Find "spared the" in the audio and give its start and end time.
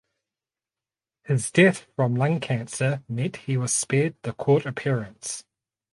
3.71-4.33